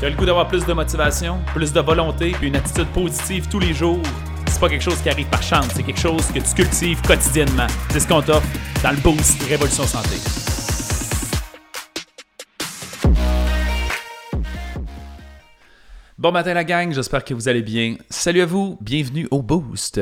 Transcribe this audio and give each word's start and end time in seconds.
Tu 0.00 0.06
as 0.06 0.10
le 0.10 0.16
goût 0.16 0.26
d'avoir 0.26 0.48
plus 0.48 0.66
de 0.66 0.72
motivation, 0.72 1.40
plus 1.54 1.72
de 1.72 1.80
volonté, 1.80 2.32
puis 2.32 2.48
une 2.48 2.56
attitude 2.56 2.88
positive 2.88 3.48
tous 3.48 3.60
les 3.60 3.72
jours? 3.72 4.02
C'est 4.48 4.58
pas 4.58 4.68
quelque 4.68 4.82
chose 4.82 5.00
qui 5.00 5.08
arrive 5.08 5.28
par 5.28 5.42
chance, 5.42 5.68
c'est 5.72 5.84
quelque 5.84 6.00
chose 6.00 6.26
que 6.32 6.40
tu 6.40 6.52
cultives 6.52 7.00
quotidiennement. 7.02 7.68
C'est 7.90 8.00
ce 8.00 8.08
qu'on 8.08 8.20
t'offre 8.20 8.46
dans 8.82 8.90
le 8.90 8.96
Boost 8.96 9.40
Révolution 9.44 9.84
Santé. 9.84 10.16
Bon 16.18 16.32
matin 16.32 16.54
la 16.54 16.64
gang, 16.64 16.92
j'espère 16.92 17.24
que 17.24 17.32
vous 17.32 17.48
allez 17.48 17.62
bien. 17.62 17.94
Salut 18.10 18.40
à 18.40 18.46
vous, 18.46 18.76
bienvenue 18.80 19.28
au 19.30 19.42
Boost. 19.42 20.00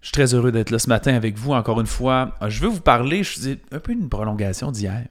Je 0.00 0.06
suis 0.06 0.12
très 0.12 0.34
heureux 0.34 0.50
d'être 0.50 0.70
là 0.70 0.80
ce 0.80 0.88
matin 0.88 1.14
avec 1.14 1.38
vous 1.38 1.52
encore 1.52 1.80
une 1.80 1.86
fois. 1.86 2.32
Je 2.48 2.60
veux 2.60 2.68
vous 2.68 2.80
parler, 2.80 3.22
je 3.22 3.30
faisais 3.30 3.58
un 3.70 3.78
peu 3.78 3.92
une 3.92 4.08
prolongation 4.08 4.72
d'hier. 4.72 5.04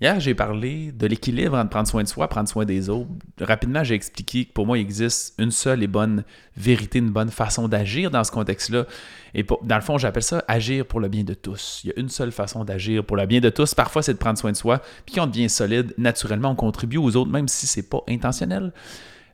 Hier, 0.00 0.18
j'ai 0.18 0.34
parlé 0.34 0.92
de 0.92 1.06
l'équilibre 1.06 1.58
entre 1.58 1.68
prendre 1.68 1.86
soin 1.86 2.02
de 2.02 2.08
soi, 2.08 2.26
prendre 2.26 2.48
soin 2.48 2.64
des 2.64 2.88
autres. 2.88 3.10
Rapidement, 3.38 3.84
j'ai 3.84 3.94
expliqué 3.94 4.46
que 4.46 4.52
pour 4.52 4.66
moi, 4.66 4.78
il 4.78 4.80
existe 4.80 5.34
une 5.38 5.50
seule 5.50 5.82
et 5.82 5.86
bonne 5.88 6.24
vérité, 6.56 7.00
une 7.00 7.10
bonne 7.10 7.28
façon 7.28 7.68
d'agir 7.68 8.10
dans 8.10 8.24
ce 8.24 8.30
contexte-là. 8.30 8.86
Et 9.34 9.44
dans 9.44 9.74
le 9.74 9.82
fond, 9.82 9.98
j'appelle 9.98 10.22
ça 10.22 10.42
agir 10.48 10.86
pour 10.86 11.00
le 11.00 11.08
bien 11.08 11.22
de 11.22 11.34
tous. 11.34 11.82
Il 11.84 11.88
y 11.88 11.90
a 11.90 12.00
une 12.00 12.08
seule 12.08 12.32
façon 12.32 12.64
d'agir 12.64 13.04
pour 13.04 13.18
le 13.18 13.26
bien 13.26 13.40
de 13.40 13.50
tous. 13.50 13.74
Parfois, 13.74 14.02
c'est 14.02 14.14
de 14.14 14.18
prendre 14.18 14.38
soin 14.38 14.52
de 14.52 14.56
soi. 14.56 14.80
Puis 15.04 15.16
quand 15.16 15.24
on 15.24 15.26
devient 15.26 15.50
solide, 15.50 15.92
naturellement, 15.98 16.52
on 16.52 16.56
contribue 16.56 16.96
aux 16.96 17.14
autres, 17.16 17.30
même 17.30 17.48
si 17.48 17.66
c'est 17.66 17.90
pas 17.90 18.02
intentionnel. 18.08 18.72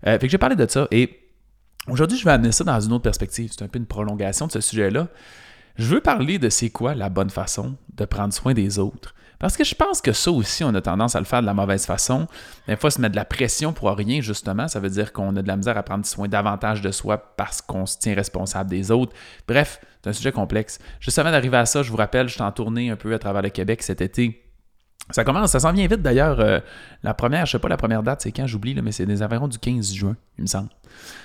Euh, 0.04 0.18
fait 0.18 0.26
que 0.26 0.28
j'ai 0.28 0.38
parlé 0.38 0.56
de 0.56 0.66
ça. 0.68 0.88
Et 0.90 1.20
aujourd'hui, 1.86 2.18
je 2.18 2.24
vais 2.24 2.32
amener 2.32 2.50
ça 2.50 2.64
dans 2.64 2.80
une 2.80 2.92
autre 2.92 3.04
perspective. 3.04 3.52
C'est 3.56 3.62
un 3.62 3.68
peu 3.68 3.78
une 3.78 3.86
prolongation 3.86 4.48
de 4.48 4.52
ce 4.52 4.60
sujet-là. 4.60 5.06
Je 5.76 5.86
veux 5.86 6.00
parler 6.00 6.40
de 6.40 6.48
c'est 6.48 6.70
quoi 6.70 6.96
la 6.96 7.08
bonne 7.08 7.30
façon 7.30 7.76
de 7.94 8.04
prendre 8.04 8.34
soin 8.34 8.52
des 8.52 8.80
autres. 8.80 9.14
Parce 9.38 9.56
que 9.56 9.64
je 9.64 9.74
pense 9.74 10.00
que 10.00 10.12
ça 10.12 10.30
aussi, 10.30 10.64
on 10.64 10.74
a 10.74 10.80
tendance 10.80 11.14
à 11.14 11.18
le 11.18 11.26
faire 11.26 11.40
de 11.40 11.46
la 11.46 11.54
mauvaise 11.54 11.84
façon. 11.84 12.26
Des 12.66 12.76
fois, 12.76 12.90
se 12.90 13.00
mettre 13.00 13.12
de 13.12 13.16
la 13.16 13.24
pression 13.24 13.72
pour 13.72 13.90
rien, 13.90 14.20
justement, 14.20 14.68
ça 14.68 14.80
veut 14.80 14.88
dire 14.88 15.12
qu'on 15.12 15.36
a 15.36 15.42
de 15.42 15.48
la 15.48 15.56
misère 15.56 15.76
à 15.76 15.82
prendre 15.82 16.06
soin 16.06 16.28
davantage 16.28 16.80
de 16.80 16.90
soi 16.90 17.18
parce 17.36 17.60
qu'on 17.60 17.86
se 17.86 17.98
tient 17.98 18.14
responsable 18.14 18.70
des 18.70 18.90
autres. 18.90 19.12
Bref, 19.46 19.80
c'est 20.02 20.10
un 20.10 20.12
sujet 20.12 20.32
complexe. 20.32 20.78
Juste 21.00 21.18
avant 21.18 21.30
d'arriver 21.30 21.58
à 21.58 21.66
ça, 21.66 21.82
je 21.82 21.90
vous 21.90 21.96
rappelle, 21.96 22.28
je 22.28 22.34
suis 22.34 22.42
en 22.42 22.52
tournée 22.52 22.90
un 22.90 22.96
peu 22.96 23.12
à 23.14 23.18
travers 23.18 23.42
le 23.42 23.50
Québec 23.50 23.82
cet 23.82 24.00
été. 24.00 24.42
Ça 25.10 25.22
commence, 25.22 25.52
ça 25.52 25.60
s'en 25.60 25.72
vient 25.72 25.86
vite 25.86 26.02
d'ailleurs. 26.02 26.40
Euh, 26.40 26.58
la 27.02 27.14
première, 27.14 27.46
je 27.46 27.52
sais 27.52 27.58
pas 27.58 27.68
la 27.68 27.76
première 27.76 28.02
date, 28.02 28.22
c'est 28.22 28.32
quand 28.32 28.46
j'oublie, 28.46 28.74
mais 28.82 28.90
c'est 28.90 29.06
des 29.06 29.22
environs 29.22 29.46
du 29.46 29.58
15 29.58 29.94
juin, 29.94 30.16
il 30.38 30.42
me 30.42 30.46
semble. 30.46 30.68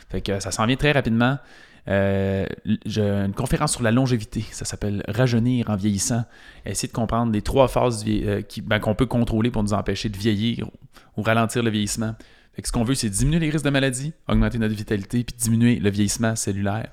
Fait 0.09 0.21
que 0.21 0.39
ça 0.39 0.51
s'en 0.51 0.65
vient 0.65 0.75
très 0.75 0.91
rapidement. 0.91 1.39
Euh, 1.87 2.45
une 2.65 3.33
conférence 3.33 3.73
sur 3.73 3.83
la 3.83 3.91
longévité. 3.91 4.43
Ça 4.51 4.65
s'appelle 4.65 5.03
Rajeunir 5.07 5.69
en 5.69 5.75
vieillissant. 5.75 6.23
Essayer 6.65 6.87
de 6.87 6.93
comprendre 6.93 7.31
les 7.31 7.41
trois 7.41 7.67
phases 7.67 8.05
euh, 8.07 8.41
ben, 8.63 8.79
qu'on 8.79 8.95
peut 8.95 9.07
contrôler 9.07 9.49
pour 9.49 9.63
nous 9.63 9.73
empêcher 9.73 10.09
de 10.09 10.17
vieillir 10.17 10.69
ou, 11.17 11.21
ralentir 11.23 11.63
le 11.63 11.69
vieillissement. 11.69 12.15
ce 12.63 12.71
qu'on 12.71 12.83
veut, 12.83 12.95
c'est 12.95 13.09
diminuer 13.09 13.39
les 13.39 13.49
risques 13.49 13.65
de 13.65 13.69
maladie, 13.71 14.13
augmenter 14.27 14.57
notre 14.57 14.75
vitalité, 14.75 15.23
puis 15.23 15.35
diminuer 15.37 15.79
le 15.79 15.89
vieillissement 15.89 16.35
cellulaire. 16.35 16.91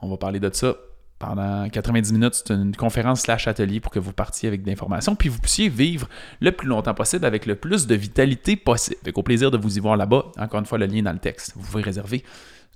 On 0.00 0.08
va 0.08 0.16
parler 0.16 0.40
de 0.40 0.50
ça 0.52 0.74
pendant 1.18 1.68
90 1.68 2.12
minutes. 2.12 2.34
C'est 2.34 2.52
une 2.52 2.74
conférence 2.76 3.22
slash 3.22 3.46
atelier 3.46 3.80
pour 3.80 3.92
que 3.92 3.98
vous 3.98 4.12
partiez 4.12 4.48
avec 4.48 4.62
des 4.62 4.72
informations, 4.72 5.14
puis 5.16 5.28
vous 5.28 5.38
puissiez 5.38 5.68
vivre 5.68 6.08
le 6.40 6.52
plus 6.52 6.68
longtemps 6.68 6.94
possible 6.94 7.24
avec 7.24 7.46
le 7.46 7.56
plus 7.56 7.86
de 7.86 7.94
vitalité 7.94 8.56
possible. 8.56 8.98
Avec 9.02 9.16
au 9.16 9.22
plaisir 9.22 9.50
de 9.50 9.58
vous 9.58 9.76
y 9.76 9.80
voir 9.80 9.96
là-bas. 9.96 10.26
Encore 10.38 10.60
une 10.60 10.66
fois, 10.66 10.78
le 10.78 10.86
lien 10.86 11.02
dans 11.02 11.12
le 11.12 11.18
texte. 11.18 11.52
Vous 11.56 11.62
pouvez 11.62 11.82
réserver 11.82 12.24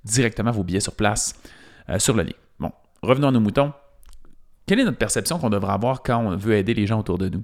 directement 0.03 0.51
vos 0.51 0.63
billets 0.63 0.79
sur 0.79 0.95
place 0.95 1.33
euh, 1.89 1.99
sur 1.99 2.15
le 2.15 2.23
lien. 2.23 2.33
Bon, 2.59 2.71
revenons 3.01 3.29
à 3.29 3.31
nos 3.31 3.39
moutons. 3.39 3.73
Quelle 4.65 4.79
est 4.79 4.83
notre 4.83 4.97
perception 4.97 5.39
qu'on 5.39 5.49
devrait 5.49 5.73
avoir 5.73 6.03
quand 6.03 6.19
on 6.19 6.35
veut 6.35 6.55
aider 6.55 6.73
les 6.73 6.85
gens 6.85 6.99
autour 6.99 7.17
de 7.17 7.29
nous? 7.29 7.43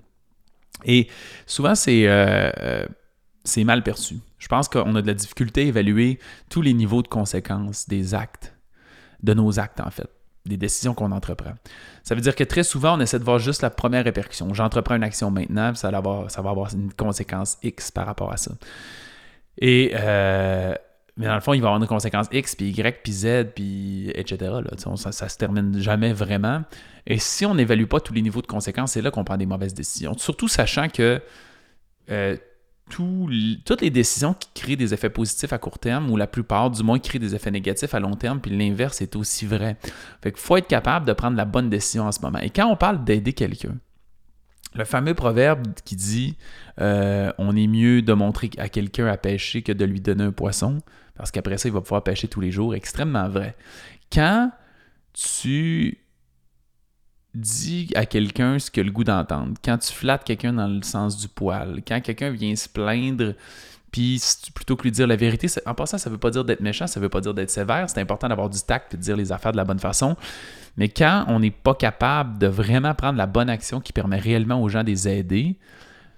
Et 0.84 1.08
souvent, 1.48 1.74
c'est 1.74 2.08
euh, 2.08 2.52
euh, 2.60 3.64
mal 3.64 3.82
perçu. 3.82 4.18
Je 4.38 4.48
pense 4.48 4.68
qu'on 4.68 4.96
a 4.96 5.02
de 5.02 5.08
la 5.08 5.14
difficulté 5.14 5.62
à 5.62 5.64
évaluer 5.66 6.20
tous 6.50 6.62
les 6.62 6.74
niveaux 6.74 7.02
de 7.02 7.08
conséquences 7.08 7.88
des 7.88 8.14
actes, 8.14 8.54
de 9.24 9.34
nos 9.34 9.60
actes 9.60 9.80
en 9.80 9.90
fait, 9.90 10.08
des 10.46 10.58
décisions 10.58 10.94
qu'on 10.94 11.12
entreprend. 11.12 11.54
Ça 12.04 12.14
veut 12.14 12.22
dire 12.22 12.36
que 12.36 12.44
très 12.44 12.64
souvent, 12.64 12.98
on 12.98 13.00
essaie 13.00 13.18
de 13.18 13.24
voir 13.24 13.40
juste 13.40 13.64
la 13.64 13.72
première 13.72 14.04
répercussion. 14.04 14.54
J'entreprends 14.54 14.96
une 14.96 15.04
action 15.04 15.32
maintenant, 15.32 15.74
ça 15.74 15.90
va, 15.90 15.98
avoir, 15.98 16.30
ça 16.30 16.44
va 16.44 16.52
avoir 16.52 16.72
une 16.76 16.94
conséquence 16.94 17.58
X 17.64 17.90
par 17.90 18.06
rapport 18.06 18.32
à 18.32 18.38
ça. 18.38 18.52
Et 19.58 19.96
mais 21.18 21.28
dans 21.28 21.36
le 21.36 21.42
fond, 21.42 21.54
il 21.54 21.62
va 21.62 21.70
avoir 21.70 21.82
une 21.82 21.88
conséquence 21.88 22.28
X, 22.32 22.56
puis 22.56 22.70
Y, 22.70 23.02
puis 23.02 23.14
Z, 23.14 23.54
puis 23.56 24.12
etc. 24.16 24.52
ça, 24.98 25.12
ça 25.12 25.30
se 25.30 25.38
termine 25.38 25.80
jamais 25.80 26.12
vraiment. 26.12 26.64
Et 27.08 27.20
si 27.20 27.46
on 27.46 27.56
n'évalue 27.56 27.86
pas 27.86 28.02
tous 28.02 28.14
les 28.14 28.22
niveaux 28.22 28.42
de 28.42 28.48
conséquences, 28.48 28.94
c'est 28.94 29.02
là 29.02 29.12
qu'on 29.12 29.24
prend 29.24 29.38
des 29.38 29.46
mauvaises 29.46 29.74
décisions. 29.74 30.18
Surtout 30.18 30.50
sachant 30.50 30.90
que 30.90 31.22
euh, 32.12 32.36
toutes 32.90 33.82
les 33.82 33.90
décisions 33.90 34.34
qui 34.34 34.50
créent 34.54 34.76
des 34.76 34.94
effets 34.94 35.10
positifs 35.10 35.54
à 35.54 35.58
court 35.58 35.80
terme, 35.80 36.12
ou 36.12 36.18
la 36.18 36.28
plupart 36.28 36.70
du 36.70 36.84
moins 36.84 37.00
créent 37.00 37.20
des 37.20 37.34
effets 37.34 37.52
négatifs 37.52 37.94
à 37.94 38.00
long 38.00 38.16
terme, 38.16 38.42
puis 38.42 38.56
l'inverse 38.56 39.02
est 39.02 39.16
aussi 39.16 39.46
vrai. 39.46 39.78
Fait 40.22 40.38
faut 40.38 40.58
être 40.58 40.68
capable 40.68 41.06
de 41.06 41.14
prendre 41.14 41.38
la 41.38 41.46
bonne 41.46 41.70
décision 41.70 42.04
en 42.04 42.12
ce 42.12 42.20
moment. 42.22 42.40
Et 42.40 42.50
quand 42.50 42.68
on 42.68 42.76
parle 42.76 43.04
d'aider 43.04 43.34
quelqu'un, 43.34 43.76
le 44.76 44.86
fameux 44.86 45.14
proverbe 45.14 45.68
qui 45.86 45.96
dit 45.96 46.36
euh, 46.82 47.32
on 47.38 47.56
est 47.56 47.68
mieux 47.68 48.02
de 48.02 48.14
montrer 48.14 48.50
à 48.58 48.70
quelqu'un 48.70 49.08
à 49.08 49.18
pêcher 49.18 49.62
que 49.62 49.72
de 49.72 49.86
lui 49.86 50.02
donner 50.02 50.26
un 50.26 50.32
poisson, 50.32 50.82
parce 51.16 51.32
qu'après 51.32 51.58
ça, 51.58 51.70
il 51.70 51.74
va 51.74 51.82
pouvoir 51.82 52.04
pêcher 52.04 52.28
tous 52.28 52.42
les 52.42 52.52
jours. 52.52 52.76
Extrêmement 52.76 53.30
vrai. 53.30 53.56
Quand 54.12 54.52
tu 55.14 55.98
dis 57.34 57.92
à 57.96 58.06
quelqu'un 58.06 58.60
ce 58.60 58.70
qu'il 58.70 58.82
a 58.82 58.84
le 58.84 58.92
goût 58.92 59.04
d'entendre, 59.04 59.54
quand 59.64 59.78
tu 59.78 59.94
flattes 59.94 60.24
quelqu'un 60.24 60.54
dans 60.54 60.68
le 60.68 60.84
sens 60.84 61.18
du 61.18 61.28
poil, 61.28 61.82
quand 61.88 62.02
quelqu'un 62.02 62.30
vient 62.30 62.56
se 62.56 62.68
plaindre, 62.68 63.34
puis 63.96 64.22
plutôt 64.54 64.76
que 64.76 64.84
lui 64.84 64.92
dire 64.92 65.08
la 65.08 65.16
vérité, 65.16 65.48
en 65.66 65.74
passant, 65.74 65.98
ça 65.98 66.10
ne 66.10 66.16
veut 66.16 66.20
pas 66.20 66.30
dire 66.30 66.44
d'être 66.44 66.60
méchant, 66.60 66.86
ça 66.86 67.00
ne 67.00 67.06
veut 67.06 67.10
pas 67.10 67.22
dire 67.22 67.34
d'être 67.34 67.50
sévère, 67.50 67.90
c'est 67.90 68.02
important 68.02 68.28
d'avoir 68.28 68.50
du 68.50 68.60
tact 68.60 68.94
et 68.94 68.98
de 68.98 69.02
dire 69.02 69.16
les 69.16 69.32
affaires 69.32 69.54
de 69.54 69.58
la 69.58 69.64
bonne 69.64 69.80
façon. 69.80 70.18
Mais 70.76 70.90
quand 70.90 71.24
on 71.30 71.40
n'est 71.40 71.50
pas 71.50 71.74
capable 71.74 72.38
de 72.38 72.48
vraiment 72.48 72.94
prendre 72.94 73.18
la 73.18 73.26
bonne 73.26 73.50
action 73.50 73.80
qui 73.80 73.94
permet 73.94 74.18
réellement 74.18 74.62
aux 74.62 74.68
gens 74.68 74.84
de 74.84 74.88
les 74.88 75.08
aider, 75.08 75.58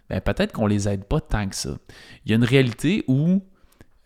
ben 0.10 0.20
peut-être 0.22 0.54
qu'on 0.54 0.66
les 0.66 0.90
aide 0.90 1.04
pas 1.04 1.22
tant 1.22 1.48
que 1.48 1.56
ça. 1.56 1.78
Il 2.26 2.32
y 2.32 2.34
a 2.34 2.38
une 2.38 2.44
réalité 2.44 3.04
où 3.08 3.44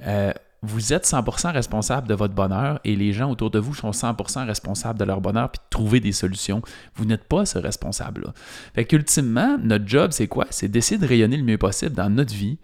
euh, 0.05 0.33
vous 0.63 0.93
êtes 0.93 1.07
100% 1.07 1.53
responsable 1.53 2.07
de 2.07 2.13
votre 2.13 2.35
bonheur 2.35 2.79
et 2.83 2.95
les 2.95 3.13
gens 3.13 3.31
autour 3.31 3.49
de 3.49 3.57
vous 3.57 3.73
sont 3.73 3.89
100% 3.89 4.45
responsables 4.45 4.99
de 4.99 5.03
leur 5.05 5.19
bonheur 5.19 5.49
puis 5.49 5.59
de 5.59 5.69
trouver 5.71 5.99
des 5.99 6.11
solutions. 6.11 6.61
Vous 6.95 7.05
n'êtes 7.05 7.23
pas 7.23 7.47
ce 7.47 7.57
responsable-là. 7.57 8.33
Fait 8.75 8.85
qu'ultimement, 8.85 9.57
notre 9.57 9.87
job, 9.87 10.11
c'est 10.11 10.27
quoi? 10.27 10.45
C'est 10.51 10.67
d'essayer 10.67 10.99
de 10.99 11.07
rayonner 11.07 11.37
le 11.37 11.43
mieux 11.43 11.57
possible 11.57 11.95
dans 11.95 12.11
notre 12.11 12.35
vie, 12.35 12.59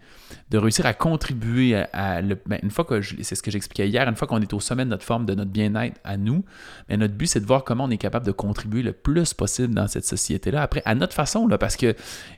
de 0.50 0.58
réussir 0.58 0.86
à 0.86 0.94
contribuer 0.94 1.74
à, 1.74 2.22
le, 2.22 2.38
ben, 2.46 2.60
une 2.62 2.70
fois 2.70 2.84
que 2.84 3.00
c'est 3.02 3.34
ce 3.34 3.42
que 3.42 3.50
j'expliquais 3.50 3.88
hier, 3.88 4.08
une 4.08 4.14
fois 4.14 4.28
qu'on 4.28 4.40
est 4.40 4.52
au 4.52 4.60
sommet 4.60 4.84
de 4.84 4.90
notre 4.90 5.04
forme, 5.04 5.26
de 5.26 5.34
notre 5.34 5.50
bien-être 5.50 6.00
à 6.04 6.16
nous, 6.16 6.44
ben, 6.88 7.00
notre 7.00 7.14
but, 7.14 7.26
c'est 7.26 7.40
de 7.40 7.46
voir 7.46 7.64
comment 7.64 7.84
on 7.84 7.90
est 7.90 7.98
capable 7.98 8.26
de 8.26 8.32
contribuer 8.32 8.82
le 8.82 8.92
plus 8.92 9.34
possible 9.34 9.74
dans 9.74 9.88
cette 9.88 10.04
société-là. 10.04 10.62
Après, 10.62 10.82
à 10.84 10.94
notre 10.94 11.14
façon, 11.14 11.48
là, 11.48 11.58
parce 11.58 11.74
qu'il 11.74 11.88
y 11.88 11.90
a 11.90 11.94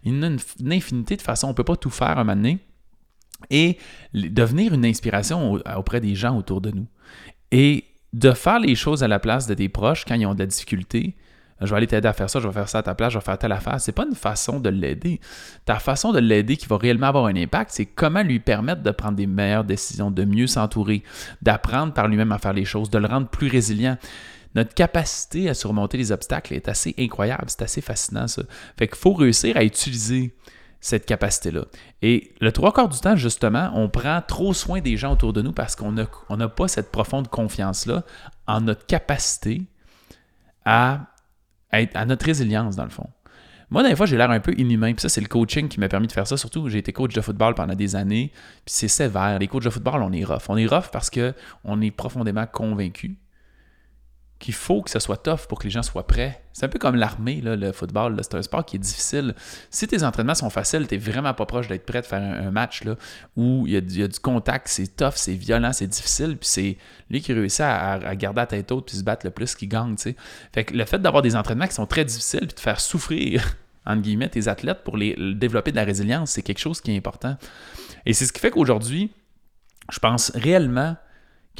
une, 0.06 0.38
infinité 0.72 1.16
de 1.16 1.22
façons, 1.22 1.48
on 1.48 1.50
ne 1.50 1.54
peut 1.54 1.64
pas 1.64 1.76
tout 1.76 1.90
faire 1.90 2.18
un 2.18 2.24
moment 2.24 2.36
donné 2.36 2.60
et 3.48 3.78
devenir 4.12 4.74
une 4.74 4.84
inspiration 4.84 5.60
auprès 5.76 6.00
des 6.00 6.14
gens 6.14 6.36
autour 6.36 6.60
de 6.60 6.70
nous. 6.70 6.86
Et 7.52 7.84
de 8.12 8.32
faire 8.32 8.58
les 8.58 8.74
choses 8.74 9.02
à 9.02 9.08
la 9.08 9.18
place 9.18 9.46
de 9.46 9.54
tes 9.54 9.68
proches 9.68 10.04
quand 10.04 10.14
ils 10.14 10.26
ont 10.26 10.34
de 10.34 10.40
la 10.40 10.46
difficulté. 10.46 11.16
Je 11.60 11.66
vais 11.66 11.76
aller 11.76 11.86
t'aider 11.86 12.08
à 12.08 12.14
faire 12.14 12.30
ça, 12.30 12.40
je 12.40 12.48
vais 12.48 12.54
faire 12.54 12.68
ça 12.68 12.78
à 12.78 12.82
ta 12.82 12.94
place, 12.94 13.12
je 13.12 13.18
vais 13.18 13.24
faire 13.24 13.36
telle 13.36 13.52
affaire. 13.52 13.78
C'est 13.80 13.92
pas 13.92 14.06
une 14.06 14.14
façon 14.14 14.60
de 14.60 14.70
l'aider. 14.70 15.20
Ta 15.66 15.78
façon 15.78 16.10
de 16.10 16.18
l'aider 16.18 16.56
qui 16.56 16.66
va 16.66 16.78
réellement 16.78 17.08
avoir 17.08 17.26
un 17.26 17.36
impact, 17.36 17.70
c'est 17.72 17.84
comment 17.84 18.22
lui 18.22 18.40
permettre 18.40 18.82
de 18.82 18.90
prendre 18.90 19.16
des 19.16 19.26
meilleures 19.26 19.64
décisions, 19.64 20.10
de 20.10 20.24
mieux 20.24 20.46
s'entourer, 20.46 21.02
d'apprendre 21.42 21.92
par 21.92 22.08
lui-même 22.08 22.32
à 22.32 22.38
faire 22.38 22.54
les 22.54 22.64
choses, 22.64 22.88
de 22.88 22.98
le 22.98 23.06
rendre 23.06 23.28
plus 23.28 23.48
résilient 23.48 23.98
notre 24.54 24.74
capacité 24.74 25.48
à 25.48 25.54
surmonter 25.54 25.96
les 25.96 26.12
obstacles 26.12 26.54
est 26.54 26.68
assez 26.68 26.94
incroyable, 26.98 27.44
c'est 27.46 27.62
assez 27.62 27.80
fascinant 27.80 28.26
ça. 28.26 28.42
Fait 28.76 28.88
qu'il 28.88 28.96
faut 28.96 29.12
réussir 29.12 29.56
à 29.56 29.62
utiliser 29.62 30.34
cette 30.80 31.06
capacité-là. 31.06 31.66
Et 32.02 32.34
le 32.40 32.52
trois 32.52 32.72
quarts 32.72 32.88
du 32.88 32.98
temps, 32.98 33.16
justement, 33.16 33.70
on 33.74 33.88
prend 33.88 34.22
trop 34.26 34.54
soin 34.54 34.80
des 34.80 34.96
gens 34.96 35.12
autour 35.12 35.32
de 35.32 35.42
nous 35.42 35.52
parce 35.52 35.76
qu'on 35.76 35.92
n'a 35.92 36.48
pas 36.48 36.68
cette 36.68 36.90
profonde 36.90 37.28
confiance-là 37.28 38.02
en 38.46 38.62
notre 38.62 38.86
capacité 38.86 39.62
à, 40.64 41.06
être, 41.72 41.96
à 41.96 42.06
notre 42.06 42.26
résilience, 42.26 42.76
dans 42.76 42.84
le 42.84 42.90
fond. 42.90 43.08
Moi, 43.70 43.88
des 43.88 43.94
fois, 43.94 44.06
j'ai 44.06 44.16
l'air 44.16 44.30
un 44.30 44.40
peu 44.40 44.52
inhumain. 44.58 44.92
Puis 44.94 45.02
ça, 45.02 45.08
c'est 45.08 45.20
le 45.20 45.28
coaching 45.28 45.68
qui 45.68 45.78
m'a 45.78 45.88
permis 45.88 46.08
de 46.08 46.12
faire 46.12 46.26
ça. 46.26 46.36
Surtout, 46.36 46.68
j'ai 46.68 46.78
été 46.78 46.92
coach 46.92 47.14
de 47.14 47.20
football 47.20 47.54
pendant 47.54 47.74
des 47.74 47.94
années. 47.94 48.32
Puis 48.64 48.74
c'est 48.74 48.88
sévère. 48.88 49.38
Les 49.38 49.46
coachs 49.46 49.62
de 49.62 49.70
football, 49.70 50.02
on 50.02 50.12
est 50.12 50.24
rough. 50.24 50.48
On 50.48 50.56
est 50.56 50.66
rough 50.66 50.90
parce 50.92 51.08
qu'on 51.08 51.80
est 51.80 51.90
profondément 51.92 52.46
convaincu 52.46 53.16
qu'il 54.40 54.54
faut 54.54 54.80
que 54.80 54.90
ce 54.90 54.98
soit 54.98 55.18
tough 55.18 55.46
pour 55.48 55.58
que 55.58 55.64
les 55.64 55.70
gens 55.70 55.82
soient 55.82 56.06
prêts. 56.06 56.42
C'est 56.54 56.64
un 56.64 56.68
peu 56.68 56.78
comme 56.78 56.96
l'armée, 56.96 57.42
le 57.42 57.72
football. 57.72 58.18
C'est 58.22 58.34
un 58.34 58.42
sport 58.42 58.64
qui 58.64 58.76
est 58.76 58.80
difficile. 58.80 59.34
Si 59.70 59.86
tes 59.86 60.02
entraînements 60.02 60.34
sont 60.34 60.48
faciles, 60.48 60.86
tu 60.88 60.94
n'es 60.94 61.00
vraiment 61.00 61.34
pas 61.34 61.44
proche 61.44 61.68
d'être 61.68 61.84
prêt 61.84 62.00
de 62.00 62.06
faire 62.06 62.22
un, 62.22 62.50
match 62.50 62.82
là, 62.84 62.96
où 63.36 63.66
il 63.66 63.74
y, 63.74 64.02
a, 64.02 64.08
du 64.08 64.18
contact, 64.18 64.68
c'est 64.68 64.96
tough, 64.96 65.12
c'est 65.14 65.34
violent, 65.34 65.74
c'est 65.74 65.86
difficile, 65.86 66.38
puis 66.38 66.48
c'est 66.48 66.78
lui 67.10 67.20
qui 67.20 67.34
réussit 67.34 67.60
à, 67.60 68.16
garder 68.16 68.40
la 68.40 68.46
tête 68.46 68.72
haute 68.72 68.86
puis 68.86 68.96
se 68.96 69.04
battre 69.04 69.26
le 69.26 69.30
plus 69.30 69.54
qui 69.54 69.68
gagne. 69.68 69.94
Fait 69.98 70.64
que 70.64 70.74
le 70.74 70.86
fait 70.86 70.98
d'avoir 70.98 71.22
des 71.22 71.36
entraînements 71.36 71.66
qui 71.66 71.74
sont 71.74 71.86
très 71.86 72.06
difficiles 72.06 72.46
puis 72.46 72.54
de 72.54 72.60
faire 72.60 72.80
souffrir, 72.80 73.56
entre 73.86 74.00
guillemets, 74.00 74.30
tes 74.30 74.48
athlètes 74.48 74.84
pour 74.84 74.96
les, 74.96 75.14
développer 75.34 75.70
de 75.70 75.76
la 75.76 75.84
résilience, 75.84 76.30
c'est 76.30 76.42
quelque 76.42 76.60
chose 76.60 76.80
qui 76.80 76.92
est 76.92 76.96
important. 76.96 77.36
Et 78.06 78.14
c'est 78.14 78.24
ce 78.24 78.32
qui 78.32 78.40
fait 78.40 78.50
qu'aujourd'hui, 78.50 79.12
je 79.90 79.98
pense 79.98 80.32
réellement 80.34 80.96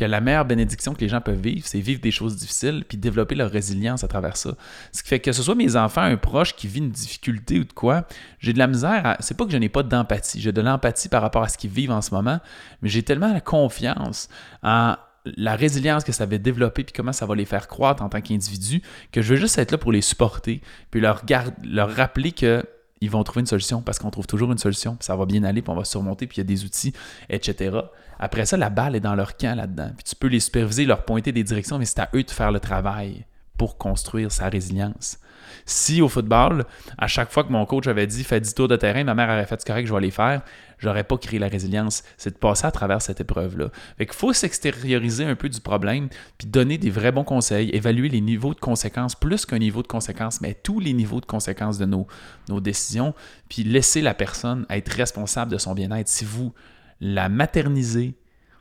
la 0.05 0.21
meilleure 0.21 0.45
bénédiction 0.45 0.95
que 0.95 1.01
les 1.01 1.09
gens 1.09 1.21
peuvent 1.21 1.41
vivre, 1.41 1.67
c'est 1.67 1.81
vivre 1.81 2.01
des 2.01 2.11
choses 2.11 2.37
difficiles 2.37 2.85
puis 2.89 2.99
développer 2.99 3.35
leur 3.35 3.51
résilience 3.51 4.05
à 4.05 4.09
travers 4.09 4.37
ça. 4.37 4.57
Ce 4.93 5.03
qui 5.03 5.09
fait 5.09 5.21
que 5.21 5.33
ce 5.33 5.43
soit 5.43 5.55
mes 5.55 5.77
enfants, 5.77 6.03
un 6.03 6.17
proche 6.17 6.55
qui 6.55 6.67
vit 6.67 6.81
une 6.81 6.91
difficulté 6.91 7.59
ou 7.61 7.65
de 7.65 7.73
quoi, 7.73 8.07
j'ai 8.39 8.53
de 8.53 8.59
la 8.59 8.67
misère. 8.67 9.17
C'est 9.21 9.37
pas 9.37 9.45
que 9.45 9.53
je 9.53 9.57
n'ai 9.57 9.69
pas 9.69 9.83
d'empathie, 9.83 10.41
j'ai 10.41 10.53
de 10.53 10.61
l'empathie 10.61 11.09
par 11.09 11.23
rapport 11.23 11.43
à 11.43 11.49
ce 11.49 11.59
qu'ils 11.59 11.71
vivent 11.71 11.93
en 11.93 12.03
ce 12.03 12.15
moment, 12.15 12.41
mais 12.83 12.89
j'ai 12.89 13.03
tellement 13.03 13.33
la 13.33 13.41
confiance 13.41 14.29
en 14.63 14.97
la 15.37 15.55
résilience 15.55 16.05
que 16.05 16.13
ça 16.13 16.25
va 16.27 16.39
développer 16.39 16.83
puis 16.85 16.95
comment 16.97 17.13
ça 17.13 17.27
va 17.27 17.35
les 17.35 17.45
faire 17.45 17.69
croître 17.69 18.03
en 18.03 18.09
tant 18.09 18.23
qu'individus 18.23 18.83
que 19.13 19.21
je 19.21 19.35
veux 19.35 19.41
juste 19.41 19.59
être 19.59 19.71
là 19.71 19.79
pour 19.79 19.93
les 19.93 20.01
supporter 20.01 20.63
puis 20.91 21.01
leur, 21.01 21.23
leur 21.63 21.95
rappeler 21.95 22.33
que 22.33 22.65
ils 23.01 23.11
vont 23.11 23.23
trouver 23.25 23.41
une 23.41 23.47
solution 23.47 23.81
parce 23.81 23.99
qu'on 23.99 24.11
trouve 24.11 24.27
toujours 24.27 24.53
une 24.53 24.59
solution, 24.59 24.97
ça 25.01 25.17
va 25.17 25.25
bien 25.27 25.43
aller, 25.45 25.63
puis 25.63 25.71
on 25.71 25.77
va 25.77 25.85
surmonter, 25.85 26.27
puis 26.27 26.37
il 26.37 26.41
y 26.41 26.43
a 26.43 26.45
des 26.45 26.65
outils, 26.65 26.93
etc. 27.29 27.79
Après 28.19 28.45
ça, 28.45 28.57
la 28.57 28.69
balle 28.69 28.95
est 28.95 29.01
dans 29.01 29.15
leur 29.15 29.37
camp 29.37 29.57
là-dedans. 29.57 29.91
Puis 29.97 30.05
tu 30.05 30.17
peux 30.17 30.27
les 30.27 30.41
superviser, 30.41 30.85
leur 30.85 31.05
pointer 31.05 31.33
des 31.33 31.43
directions, 31.43 31.79
mais 31.79 31.87
c'est 31.87 32.01
à 32.01 32.11
eux 32.15 32.23
de 32.23 32.31
faire 32.31 32.53
le 32.53 32.61
travail 32.61 33.25
pour 33.61 33.77
construire 33.77 34.33
sa 34.33 34.49
résilience. 34.49 35.19
Si 35.67 36.01
au 36.01 36.09
football, 36.09 36.65
à 36.97 37.07
chaque 37.09 37.31
fois 37.31 37.45
que 37.45 37.53
mon 37.53 37.67
coach 37.67 37.87
avait 37.89 38.07
dit 38.07 38.25
fais 38.25 38.41
10 38.41 38.55
tours 38.55 38.69
de 38.69 38.77
terrain, 38.77 39.05
ma 39.05 39.15
mère 39.15 39.29
avait 39.29 39.45
fait 39.45 39.63
correct, 39.63 39.87
je 39.87 39.93
vais 39.93 40.01
les 40.01 40.11
faire, 40.11 40.41
j'aurais 40.79 41.05
pas 41.05 41.19
créé 41.19 41.39
la 41.39 41.49
résilience. 41.49 42.03
C'est 42.17 42.31
de 42.31 42.39
passer 42.39 42.65
à 42.65 42.71
travers 42.71 43.03
cette 43.03 43.21
épreuve-là. 43.21 43.69
Fait 43.99 44.11
faut 44.15 44.33
s'extérioriser 44.33 45.27
un 45.27 45.35
peu 45.35 45.51
du 45.51 45.61
problème, 45.61 46.09
puis 46.39 46.49
donner 46.49 46.79
des 46.79 46.89
vrais 46.89 47.13
bons 47.13 47.23
conseils, 47.23 47.69
évaluer 47.75 48.09
les 48.09 48.23
niveaux 48.23 48.55
de 48.55 48.61
conséquences, 48.61 49.15
plus 49.15 49.45
qu'un 49.45 49.59
niveau 49.59 49.83
de 49.83 49.89
conséquences, 49.89 50.41
mais 50.41 50.55
tous 50.55 50.81
les 50.81 50.95
niveaux 50.95 51.21
de 51.21 51.27
conséquences 51.27 51.77
de 51.77 51.85
nos, 51.85 52.07
nos 52.49 52.61
décisions, 52.61 53.13
puis 53.51 53.63
laisser 53.63 54.01
la 54.01 54.15
personne 54.15 54.65
être 54.71 54.89
responsable 54.89 55.53
de 55.53 55.59
son 55.59 55.75
bien-être. 55.75 56.09
Si 56.09 56.25
vous 56.25 56.55
la 57.03 57.29
maternisez, 57.29 58.15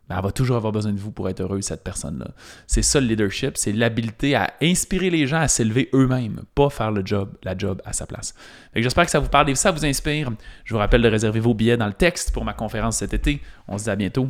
ben, 0.09 0.17
elle 0.17 0.23
va 0.23 0.31
toujours 0.31 0.57
avoir 0.57 0.73
besoin 0.73 0.91
de 0.91 0.99
vous 0.99 1.11
pour 1.11 1.29
être 1.29 1.41
heureuse, 1.41 1.63
cette 1.63 1.83
personne-là. 1.83 2.31
C'est 2.67 2.81
ça 2.81 2.99
le 2.99 3.07
leadership, 3.07 3.57
c'est 3.57 3.71
l'habilité 3.71 4.35
à 4.35 4.53
inspirer 4.61 5.09
les 5.09 5.27
gens 5.27 5.39
à 5.39 5.47
s'élever 5.47 5.89
eux-mêmes, 5.93 6.41
pas 6.55 6.69
faire 6.69 6.91
le 6.91 7.05
job, 7.05 7.29
la 7.43 7.57
job 7.57 7.81
à 7.85 7.93
sa 7.93 8.07
place. 8.07 8.33
J'espère 8.75 9.05
que 9.05 9.11
ça 9.11 9.19
vous 9.19 9.29
parle 9.29 9.49
et 9.49 9.53
que 9.53 9.59
ça 9.59 9.71
vous 9.71 9.85
inspire. 9.85 10.31
Je 10.65 10.73
vous 10.73 10.79
rappelle 10.79 11.01
de 11.01 11.09
réserver 11.09 11.39
vos 11.39 11.53
billets 11.53 11.77
dans 11.77 11.87
le 11.87 11.93
texte 11.93 12.31
pour 12.31 12.43
ma 12.43 12.53
conférence 12.53 12.97
cet 12.97 13.13
été. 13.13 13.41
On 13.67 13.77
se 13.77 13.83
dit 13.83 13.89
à 13.89 13.95
bientôt. 13.95 14.29